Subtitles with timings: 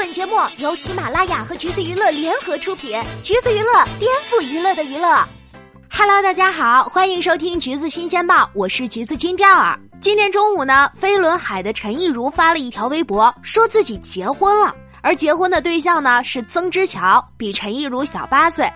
[0.00, 5.22] 本节目由喜马拉雅和橘子娱乐联合出品，橘子娱乐颠覆娱乐的娱乐。
[5.90, 9.78] Hello，大家好，欢迎收听橘子新鲜报，我是橘子君钓儿。
[10.00, 18.66] 今天中午呢，飞轮海的陈亦儒发了一条微博，说自己结婚了，而结婚的对象呢是曾之乔，比陈亦儒小八岁。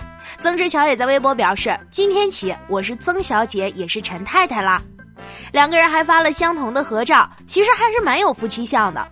[0.43, 4.79] 曾之乔也在微博表示，今天起我是曾小姐，也是陈太太了。
[5.53, 9.09] 两个人还发了相同的合照，其实还是蛮有夫妻相的。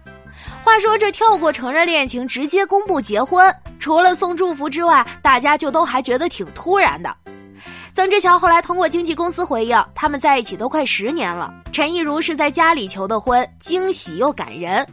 [0.65, 7.15] 话说这跳过承认恋情，直接公布结婚，除了送祝福之外，大家就都还觉得挺突然的。
[7.93, 11.53] 曾之乔后来通过经纪公司回应，他们在一起都快十年了。
[11.73, 14.87] 陈亦儒是在家里求的婚，惊喜又感人。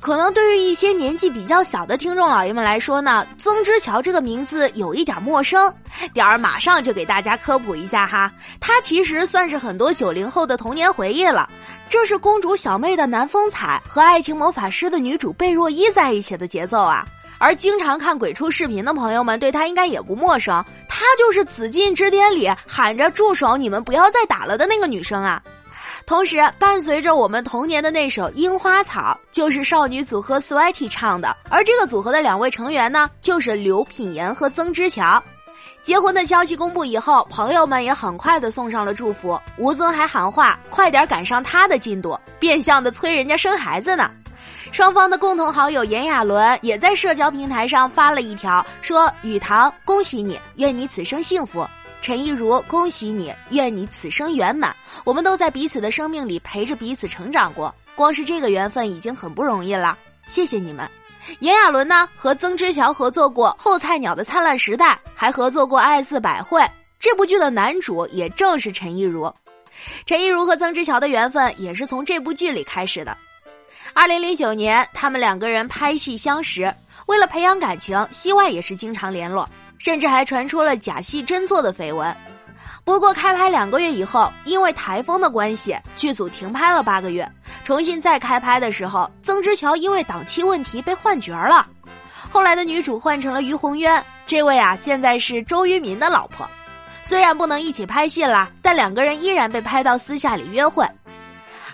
[0.00, 5.72] 可能对于一些年纪比较小的听众老爷们来说呢，曾之乔这个名字有一点陌生。
[6.12, 11.48] 点儿马上就给大家科普一下哈，他其实算是很多九零后的童年回忆了。
[11.88, 17.06] 这是公主小妹的南风采和爱情魔法师的女主贝若依在一起的节奏啊。
[17.38, 25.42] 而经常看鬼畜视频的朋友们对他应该也不陌生，她就是《紫禁之巅》里喊着“住手，你们不要再打了”的那个女生啊。
[26.12, 31.34] 同时，伴随着我们童年的那首《樱花草》，就是少女组合 Sweetie 唱的。
[31.48, 35.20] 而这个组合的两位成员呢，就是刘品言和曾之乔。
[35.82, 39.40] 结婚的消息公布以后，朋友们也很快的送上了祝福。
[39.56, 44.10] 吴尊还喊话：“快点赶上他的进度，变相的催人家生孩子呢。”
[44.70, 51.66] 双方的共同好友炎亚纶也在社交平台上发了一条，说：“雨堂，恭喜你，愿你此生幸福。”
[52.02, 54.74] 陈亦儒，恭喜你，愿你此生圆满。
[55.04, 59.96] 我们都在彼此的生命里陪着彼此成长过，光是这个缘分已经很不容易了。
[60.26, 60.86] 谢谢你们。
[61.38, 66.60] 炎亚纶呢，和曾之乔合作过《后菜鸟的灿烂时代》，还合作过《爱似百惠》。
[66.98, 69.32] 这部剧的男主也正是陈亦儒。
[70.04, 73.16] 陈亦儒和曾之乔的缘分也是从这部剧里开始的。
[73.92, 76.74] 二零零九年，他们两个人拍戏相识，
[77.06, 79.48] 为了培养感情，戏外也是经常联络。
[79.82, 82.16] 甚至还传出了假戏真做的绯闻，
[82.84, 87.28] 不过开拍两个月以后，因为台风的关系，剧组停拍了八个月。
[87.64, 91.66] 重新再开拍的时候，曾之乔因为档期问题被换角了。
[92.30, 96.48] 后来的女主换成了于红渊，这位啊现在是周渝民的老婆。
[97.02, 100.86] 虽然不能一起拍戏了，但两个人依然被拍到私下里约会。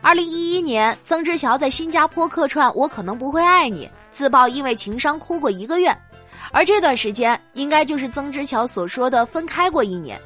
[0.01, 5.95] 二零一一年，曾之乔在新加坡客串《我可能不会爱你》，自曝因为情伤哭过一个月。
[6.51, 10.21] 而这段时间应该就是曾之乔所说的分开过一年，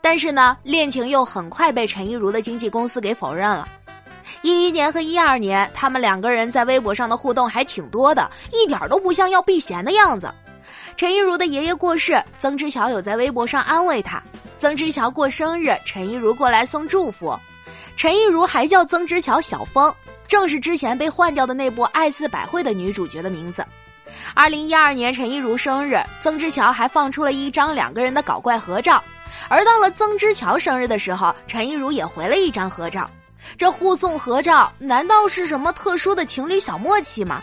[0.00, 3.68] 但是呢，恋情又很快被陈亦如的经纪公司给否认了。
[4.42, 10.32] 一一年和一二年，他们两个人在微博上的互动还挺多的，一点都不像要避嫌的样子。
[10.96, 14.18] 陈亦如的爷爷过世，曾之乔有在微博上安慰他；
[14.58, 17.38] 曾之乔过生日，陈亦如过来送祝福。
[17.96, 19.92] 陈亦如还叫曾之乔小峰，
[20.26, 23.64] 正是之前被换掉的那部《爱似百惠》的女主角的名字。
[24.34, 29.02] 二零一二年陈亦儒生日，曾之乔还放出了一张两个人的搞怪合照，
[29.48, 33.08] 而到了曾之乔生日的时候，陈亦儒也回了一张合照。
[33.58, 37.42] 这互送合照，难道是什么特殊的情侣小默契吗？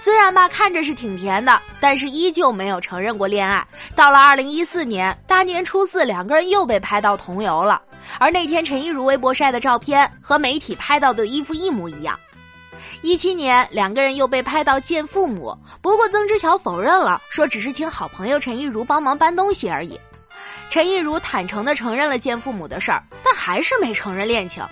[0.00, 3.64] 虽然吧，看着是挺甜的，但是依旧没有承认过恋爱。
[3.94, 7.80] 到了二零一四年大年初四，两个人又被拍到同游了，
[8.18, 12.18] 而那天陈亦儒微博晒的照片和媒体拍到的衣服一模一样。
[13.04, 20.00] 一七年，两个人又被拍到见父母，不过曾之乔否认了，说只是请好朋友陈亦儒帮忙搬东西而已。
[20.70, 24.64] 陈亦儒坦诚的承认了见父母的事儿，但还是没承认恋情。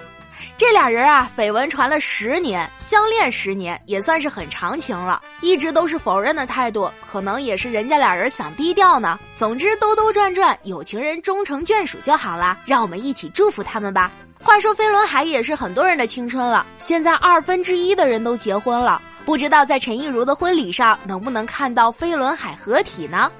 [0.56, 9.20] 这俩人啊，绯闻传了十年，相恋十年也算是很长情了，一直都是否认的态度，可能也是人家俩人想低调呢。
[9.36, 14.10] 总之，兜兜转转，有情人终成眷属就好啦，让我们一起祝福他们吧。
[14.42, 23.30] 话说飞轮海也是很多人的青春了，现在二分之一的人都结婚了，不知道在陈亦儒的婚礼上能不能看到飞轮海合体呢？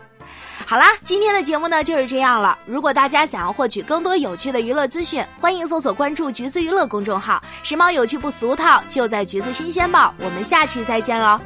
[0.64, 2.56] 好啦，今天的节目呢就是这样了。
[2.66, 10.14] 如果大家想要获取更多有趣的娱乐资讯，欢迎搜索关注“橘子娱乐”公众号，时髦有趣不俗套，就在“橘子新鲜报”。
[10.24, 11.38] 我们下期再见喽。